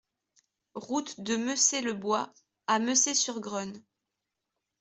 [0.73, 2.33] Route de Messey-le-Bois
[2.65, 3.83] à Messey-sur-Grosne